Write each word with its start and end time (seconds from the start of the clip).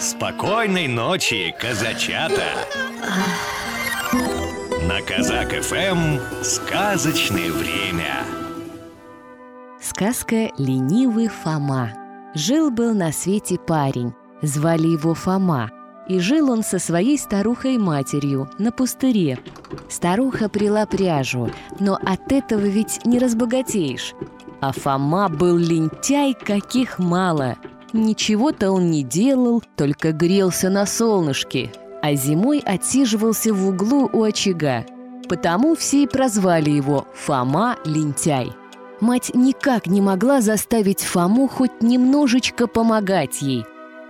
Спокойной 0.00 0.86
ночи, 0.86 1.52
казачата! 1.58 2.44
На 4.86 5.02
Казак 5.02 5.50
ФМ 5.60 6.18
сказочное 6.44 7.50
время. 7.50 8.24
Сказка 9.80 10.50
«Ленивый 10.56 11.26
Фома». 11.26 11.94
Жил-был 12.34 12.94
на 12.94 13.10
свете 13.10 13.58
парень, 13.58 14.14
звали 14.40 14.86
его 14.86 15.14
Фома, 15.14 15.72
и 16.08 16.20
жил 16.20 16.52
он 16.52 16.62
со 16.62 16.78
своей 16.78 17.18
старухой-матерью 17.18 18.48
на 18.58 18.70
пустыре. 18.70 19.40
Старуха 19.88 20.48
прила 20.48 20.86
пряжу, 20.86 21.50
но 21.80 21.96
от 21.96 22.30
этого 22.30 22.60
ведь 22.60 23.04
не 23.04 23.18
разбогатеешь. 23.18 24.14
А 24.60 24.70
Фома 24.70 25.28
был 25.28 25.56
лентяй, 25.56 26.34
каких 26.34 27.00
мало. 27.00 27.56
Ничего-то 27.92 28.70
он 28.70 28.90
не 28.90 29.02
делал, 29.02 29.62
только 29.76 30.12
грелся 30.12 30.68
на 30.68 30.84
солнышке, 30.84 31.70
а 32.02 32.14
зимой 32.14 32.60
отсиживался 32.60 33.54
в 33.54 33.68
углу 33.68 34.10
у 34.12 34.22
очага. 34.22 34.84
Потому 35.28 35.74
все 35.74 36.02
и 36.02 36.06
прозвали 36.06 36.70
его 36.70 37.06
Фома 37.14 37.76
Лентяй. 37.84 38.52
Мать 39.00 39.30
никак 39.34 39.86
не 39.86 40.00
могла 40.00 40.40
заставить 40.40 41.02
Фому 41.02 41.48
хоть 41.48 41.82
немножечко 41.82 42.66
помогать 42.66 43.40
ей. 43.40 43.64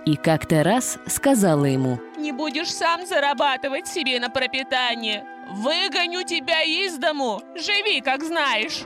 И 0.05 0.15
как-то 0.15 0.63
раз 0.63 0.97
сказала 1.07 1.65
ему 1.65 1.99
Не 2.17 2.31
будешь 2.31 2.73
сам 2.73 3.05
зарабатывать 3.05 3.87
себе 3.87 4.19
на 4.19 4.29
пропитание 4.29 5.25
Выгоню 5.51 6.23
тебя 6.23 6.63
из 6.63 6.97
дому, 6.97 7.41
живи 7.55 8.01
как 8.01 8.23
знаешь 8.23 8.85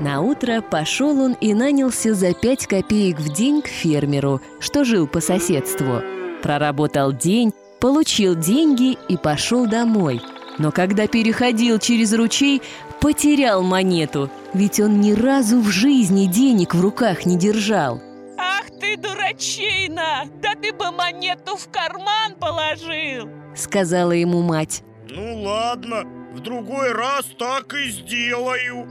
На 0.00 0.20
утро 0.20 0.60
пошел 0.60 1.20
он 1.20 1.32
и 1.34 1.54
нанялся 1.54 2.14
за 2.14 2.32
пять 2.32 2.66
копеек 2.66 3.18
в 3.18 3.32
день 3.32 3.62
к 3.62 3.66
фермеру, 3.66 4.40
что 4.60 4.84
жил 4.84 5.08
по 5.08 5.20
соседству. 5.20 6.02
Проработал 6.40 7.12
день, 7.12 7.52
получил 7.80 8.36
деньги 8.36 8.96
и 9.08 9.16
пошел 9.16 9.66
домой. 9.66 10.20
Но 10.58 10.70
когда 10.70 11.08
переходил 11.08 11.78
через 11.78 12.12
ручей, 12.14 12.62
потерял 13.00 13.62
монету, 13.62 14.30
ведь 14.54 14.78
он 14.78 15.00
ни 15.00 15.12
разу 15.12 15.60
в 15.60 15.68
жизни 15.68 16.26
денег 16.26 16.74
в 16.74 16.80
руках 16.80 17.26
не 17.26 17.36
держал. 17.36 18.00
Ах 18.38 18.66
ты 18.80 18.96
дурачина! 18.96 20.26
Да 20.40 20.54
ты 20.54 20.72
бы 20.72 20.92
монету 20.92 21.56
в 21.56 21.68
карман 21.70 22.34
положил 22.38 23.28
Сказала 23.56 24.12
ему 24.12 24.42
мать. 24.42 24.84
Ну 25.08 25.42
ладно, 25.42 26.04
в 26.32 26.40
другой 26.40 26.92
раз 26.92 27.24
так 27.36 27.74
и 27.74 27.90
сделаю 27.90 28.86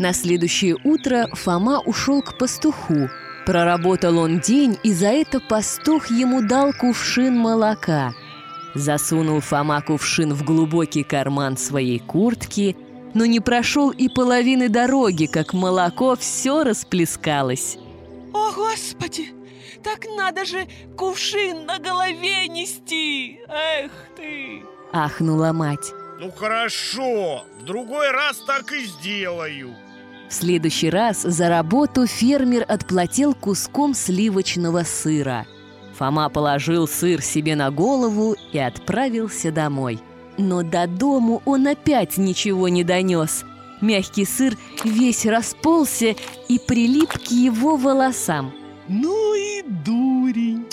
На 0.00 0.14
следующее 0.14 0.78
утро 0.82 1.28
Фома 1.34 1.80
ушел 1.80 2.22
к 2.22 2.38
пастуху. 2.38 3.10
Проработал 3.44 4.16
он 4.16 4.40
день, 4.40 4.78
и 4.82 4.94
за 4.94 5.08
это 5.08 5.40
пастух 5.40 6.10
ему 6.10 6.40
дал 6.40 6.72
кувшин 6.72 7.36
молока. 7.36 8.14
Засунул 8.74 9.40
Фома 9.40 9.82
кувшин 9.82 10.32
в 10.32 10.42
глубокий 10.42 11.02
карман 11.02 11.58
своей 11.58 11.98
куртки, 11.98 12.78
но 13.12 13.26
не 13.26 13.40
прошел 13.40 13.90
и 13.90 14.08
половины 14.08 14.70
дороги, 14.70 15.26
как 15.26 15.52
молоко 15.52 16.16
все 16.16 16.64
расплескалось. 16.64 17.76
О, 18.32 18.52
Господи! 18.52 19.34
Так 19.84 20.06
надо 20.16 20.46
же 20.46 20.66
кувшин 20.96 21.66
на 21.66 21.78
голове 21.78 22.48
нести! 22.48 23.38
Эх 23.48 23.92
ты! 24.16 24.62
Ахнула 24.94 25.52
мать. 25.52 25.92
Ну 26.18 26.30
хорошо, 26.32 27.44
в 27.60 27.64
другой 27.66 28.10
раз 28.12 28.38
так 28.46 28.72
и 28.72 28.86
сделаю 28.86 29.76
В 30.30 30.32
следующий 30.32 30.90
раз 30.90 31.22
за 31.22 31.48
работу 31.48 32.06
фермер 32.06 32.64
отплатил 32.68 33.34
куском 33.34 33.94
сливочного 33.94 34.84
сыра. 34.84 35.44
Фома 35.98 36.28
положил 36.28 36.86
сыр 36.86 37.20
себе 37.20 37.56
на 37.56 37.72
голову 37.72 38.36
и 38.52 38.58
отправился 38.58 39.50
домой. 39.50 39.98
Но 40.38 40.62
до 40.62 40.86
дому 40.86 41.42
он 41.44 41.66
опять 41.66 42.16
ничего 42.16 42.68
не 42.68 42.84
донес. 42.84 43.44
Мягкий 43.80 44.24
сыр 44.24 44.56
весь 44.84 45.26
расползся 45.26 46.14
и 46.48 46.60
прилип 46.60 47.10
к 47.10 47.26
его 47.32 47.76
волосам. 47.76 48.54
Ну 48.88 49.34
и 49.34 49.62
дурень! 49.62 50.64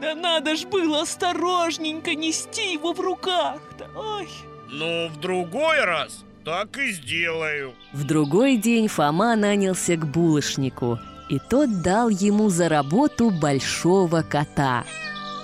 Да 0.00 0.16
надо 0.16 0.56
ж 0.56 0.66
было 0.66 1.02
осторожненько 1.02 2.16
нести 2.16 2.72
его 2.72 2.92
в 2.92 2.98
руках-то! 2.98 3.88
Ой! 3.96 4.28
Ну, 4.68 5.08
в 5.08 5.20
другой 5.20 5.84
раз 5.84 6.24
так 6.44 6.76
и 6.78 6.92
сделаю 6.92 7.74
В 7.92 8.04
другой 8.04 8.56
день 8.56 8.88
Фома 8.88 9.36
нанялся 9.36 9.96
к 9.96 10.06
булочнику, 10.06 10.98
и 11.28 11.38
тот 11.38 11.82
дал 11.82 12.08
ему 12.08 12.48
за 12.48 12.68
работу 12.68 13.30
большого 13.30 14.22
кота. 14.22 14.84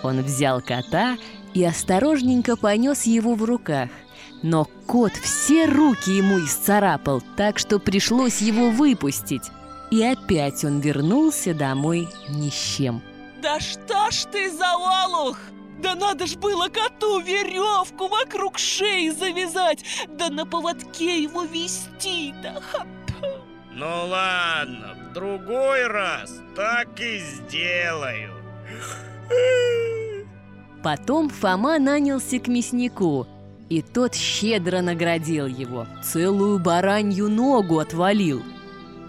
Он 0.03 0.23
взял 0.23 0.61
кота 0.61 1.17
и 1.55 1.65
осторожненько 1.65 2.57
понес 2.57 3.05
его 3.05 3.35
в 3.35 3.45
руках. 3.45 3.89
Но 4.43 4.67
кот 4.87 5.13
все 5.13 5.67
руки 5.67 6.11
ему 6.11 6.39
исцарапал, 6.39 7.23
так 7.37 7.59
что 7.59 7.81
пришлось 7.81 8.41
его 8.41 8.71
выпустить. 8.71 9.43
И 9.91 10.03
опять 10.03 10.65
он 10.65 10.81
вернулся 10.81 11.55
домой 11.55 12.09
ни 12.29 12.51
с 12.51 12.55
чем. 12.55 13.03
Да 13.43 13.59
что 13.59 14.11
ж 14.11 14.27
ты 14.31 14.51
за 14.51 14.75
олух! 14.75 15.39
Да 15.79 15.95
надо 15.95 16.27
ж 16.27 16.37
было 16.37 16.69
коту 16.69 17.21
веревку 17.21 18.09
вокруг 18.09 18.59
шеи 18.59 19.11
завязать, 19.11 19.85
да 20.09 20.29
на 20.29 20.45
поводке 20.45 21.23
его 21.23 21.43
вести, 21.43 22.35
да 22.43 22.61
хап. 22.61 22.87
Ну 23.73 23.87
ладно, 23.87 24.97
в 25.11 25.13
другой 25.13 25.87
раз 25.87 26.33
так 26.57 26.99
и 27.01 27.19
сделаю 27.19 28.35
Потом 30.83 31.29
Фома 31.29 31.79
нанялся 31.79 32.39
к 32.39 32.49
мяснику, 32.49 33.27
и 33.69 33.83
тот 33.83 34.15
щедро 34.15 34.81
наградил 34.81 35.47
его, 35.47 35.87
целую 36.03 36.59
баранью 36.59 37.29
ногу 37.29 37.79
отвалил. 37.79 38.43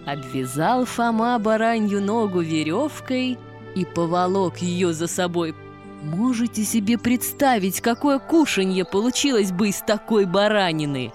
Обвязал 0.06 0.86
Фома 0.86 1.40
баранью 1.40 2.02
ногу 2.02 2.42
веревкой 2.42 3.38
и 3.76 3.86
поволок 3.86 4.58
ее 4.58 4.94
за 4.94 5.08
собой. 5.08 5.56
Можете 6.02 6.64
себе 6.64 6.98
представить, 6.98 7.82
какое 7.82 8.20
кушанье 8.20 8.86
получилось 8.86 9.52
бы 9.52 9.70
из 9.70 9.80
такой 9.82 10.26
баранины? 10.26 11.12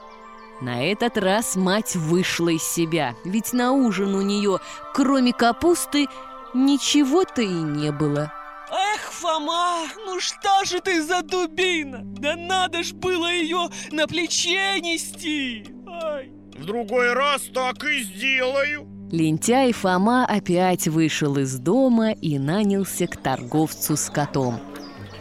На 0.61 0.85
этот 0.85 1.17
раз 1.17 1.57
мать 1.57 1.97
вышла 1.97 2.51
из 2.51 2.63
себя, 2.63 3.15
ведь 3.25 3.53
на 3.53 3.73
ужин 3.73 4.15
у 4.15 4.21
нее, 4.21 4.61
кроме 4.93 5.33
капусты, 5.33 6.07
ничего-то 6.53 7.43
и 7.43 7.49
не 7.49 7.93
было. 7.93 8.33
Эх, 8.71 9.11
Фома, 9.11 9.87
ну 10.05 10.21
что 10.21 10.65
же 10.65 10.81
ты 10.81 11.03
за 11.03 11.23
дубина? 11.23 12.03
Да 12.05 12.37
надо 12.37 12.83
ж 12.83 12.93
было 12.93 13.33
ее 13.33 13.69
на 13.91 14.07
плече 14.07 14.81
нести! 14.81 15.67
Ай. 15.87 16.31
В 16.57 16.65
другой 16.65 17.15
раз 17.15 17.43
так 17.53 17.83
и 17.85 18.03
сделаю 18.03 18.95
Лентяй 19.15 19.73
Фома 19.73 20.25
опять 20.27 20.89
вышел 20.89 21.37
из 21.37 21.57
дома 21.59 22.11
и 22.11 22.39
нанялся 22.39 23.07
к 23.07 23.17
торговцу 23.17 23.97
с 23.97 24.11
котом. 24.11 24.59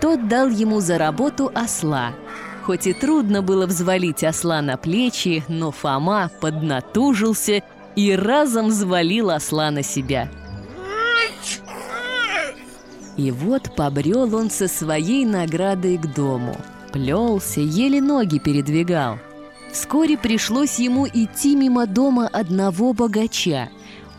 Тот 0.04 0.28
дал 0.28 0.50
ему 0.50 0.82
за 0.82 0.98
работу 0.98 1.50
осла. 1.56 2.12
Хоть 2.64 2.88
и 2.88 2.94
трудно 2.94 3.42
было 3.42 3.66
взвалить 3.66 4.26
осла 4.26 4.62
на 4.62 4.76
плечи, 4.76 5.46
но 5.48 5.72
Фома 5.72 6.30
поднатужился 6.42 7.64
и 7.96 8.12
разом 8.12 8.68
взвалил 8.68 9.30
осла 9.30 9.72
на 9.72 9.82
себя. 9.82 10.30
И 13.16 13.32
вот 13.32 13.78
побрел 13.78 14.36
он 14.36 14.52
со 14.52 14.68
своей 14.68 15.24
наградой 15.24 15.98
к 15.98 16.14
дому. 16.14 16.58
Плелся, 16.92 17.62
еле 17.62 18.02
ноги 18.02 18.40
передвигал. 18.40 19.20
Вскоре 19.72 20.18
пришлось 20.18 20.80
ему 20.80 21.08
идти 21.08 21.56
мимо 21.56 21.88
дома 21.88 22.28
одного 22.28 22.92
богача. 22.92 23.70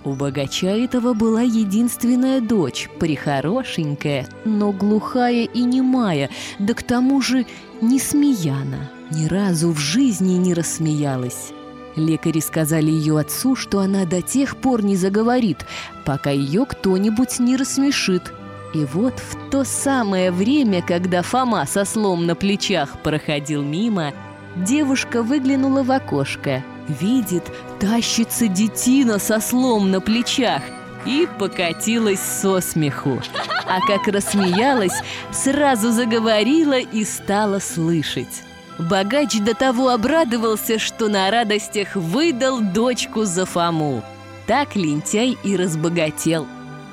У 0.05 0.13
богача 0.13 0.69
этого 0.69 1.15
была 1.15 1.41
единственная 1.41 2.43
дочь, 2.43 2.91
прихорошенькая, 3.01 4.29
но 4.45 4.71
глухая 4.71 5.45
и 5.45 5.63
немая, 5.63 6.29
да 6.59 6.75
к 6.75 6.83
тому 6.83 7.23
же 7.23 7.47
не 7.81 7.99
смеяна. 7.99 8.91
Ни 9.11 9.27
разу 9.27 9.71
в 9.71 9.79
жизни 9.79 10.35
не 10.35 10.53
рассмеялась. 10.53 11.53
Лекари 11.97 12.41
сказали 12.41 12.91
ее 12.91 13.19
отцу, 13.19 13.57
что 13.57 13.81
она 13.81 14.05
до 14.05 14.21
тех 14.21 14.57
пор 14.57 14.83
не 14.83 14.97
заговорит, 14.97 15.65
пока 16.05 16.31
ее 16.31 16.67
кто-нибудь 16.67 17.39
не 17.39 17.57
рассмешит. 17.57 18.33
И 18.75 18.85
вот 18.85 19.15
в 19.21 19.51
то 19.51 19.65
самое 19.65 20.33
время, 20.33 20.83
когда 20.83 21.23
Фома 21.23 21.65
со 21.67 21.85
слом 21.85 22.27
на 22.27 22.35
плечах 22.35 23.01
проходил 23.03 23.63
мимо, 23.63 24.13
девушка 24.57 25.23
выглянула 25.23 25.83
в 25.83 25.91
окошко. 25.93 26.63
Видит, 26.89 27.45
тащится 27.81 28.49
детина 28.49 29.19
со 29.19 29.41
слом 29.41 29.91
на 29.91 30.01
плечах 30.01 30.63
и 31.07 31.29
покатилась 31.39 32.21
со 32.21 32.61
смеху. 32.61 33.21
А 33.67 33.81
как 33.87 34.07
рассмеялась, 34.09 35.03
сразу 35.33 35.91
заговорила 35.93 36.79
и 36.79 37.05
стала 37.05 37.59
слышать. 37.59 38.43
Богач 38.79 39.39
до 39.39 39.55
того 39.55 39.91
обрадовался, 39.91 40.79
что 40.79 41.09
на 41.09 41.31
радостях 41.31 41.95
выдал 41.95 42.61
дочку 42.61 43.25
за 43.25 43.47
Фому. 43.47 44.03
Так 44.47 44.77
лентяй 44.77 45.39
и 45.43 45.57
разбогател. 45.57 46.47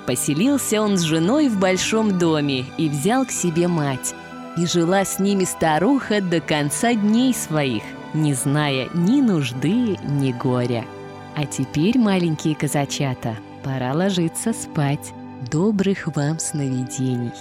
Поселился 0.05 0.81
он 0.81 0.97
с 0.97 1.01
женой 1.01 1.49
в 1.49 1.59
большом 1.59 2.17
доме 2.17 2.65
и 2.77 2.87
взял 2.87 3.25
к 3.25 3.31
себе 3.31 3.67
мать. 3.67 4.13
И 4.57 4.65
жила 4.65 5.05
с 5.05 5.19
ними 5.19 5.43
старуха 5.45 6.21
до 6.21 6.39
конца 6.39 6.93
дней 6.93 7.33
своих, 7.33 7.83
не 8.13 8.33
зная 8.33 8.89
ни 8.93 9.21
нужды, 9.21 9.97
ни 10.03 10.31
горя. 10.31 10.85
А 11.35 11.45
теперь, 11.45 11.97
маленькие 11.97 12.55
казачата, 12.55 13.37
пора 13.63 13.93
ложиться 13.93 14.53
спать. 14.53 15.13
Добрых 15.49 16.07
вам 16.15 16.39
сновидений. 16.39 17.31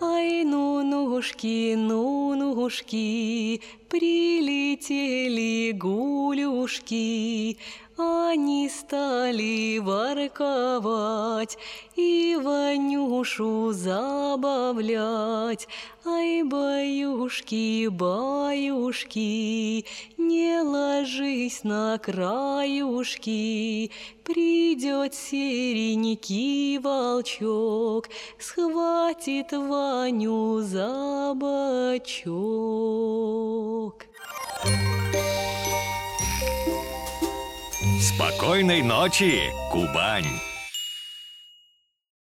Ай, 0.00 0.44
ну, 0.44 0.82
нушки, 0.82 1.74
ну, 1.76 2.34
нушки, 2.34 3.62
прилетели 3.88 5.72
гулюшки, 5.72 7.58
они 7.96 8.68
стали 8.68 9.78
ворковать 9.78 11.56
и 11.96 12.36
Ванюшу 12.42 13.72
забавлять. 13.72 15.68
Ай, 16.04 16.42
баюшки, 16.42 17.88
баюшки, 17.88 19.84
не 20.18 20.60
ложись 20.60 21.64
на 21.64 21.98
краюшки, 21.98 23.90
Придет 24.24 25.14
серенький 25.14 26.78
волчок, 26.78 28.08
схватит 28.38 29.52
Ваню 29.52 30.60
за 30.60 31.34
бочок. 31.36 32.34
Спокойной 38.14 38.80
ночи, 38.82 39.52
Кубань! 39.72 40.28